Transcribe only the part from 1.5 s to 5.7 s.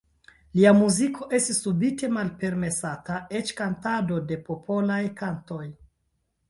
subite malpermesata, eĉ kantado de popolaj kantoj.